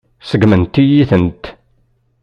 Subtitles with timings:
[0.29, 1.43] Seggment-iyi-tent.